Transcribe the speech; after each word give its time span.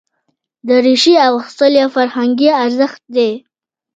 دریشي 0.67 1.13
اغوستل 1.27 1.71
یو 1.81 1.89
فرهنګي 1.95 2.49
ارزښت 2.63 3.01
دی. 3.15 3.31